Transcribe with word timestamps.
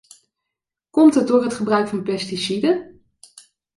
Komt 0.89 1.15
het 1.15 1.27
door 1.27 1.43
het 1.43 1.53
gebruik 1.53 1.87
van 1.87 2.03
pesticiden? 2.03 3.01